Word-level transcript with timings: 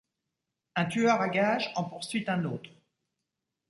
Un 0.77 0.85
tueur 0.85 1.21
à 1.21 1.29
gages 1.29 1.71
en 1.75 1.83
poursuit 1.83 2.23
un 2.27 2.43
autre. 2.45 2.71